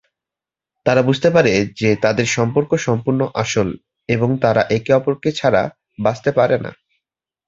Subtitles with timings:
[0.85, 3.67] তারা বুঝতে পারে যে তাদের সম্পর্ক সম্পূর্ণ আসল
[4.09, 5.63] এবং তারা একে অপরকে ছাড়া
[5.99, 6.71] বাঁচতে পারে না।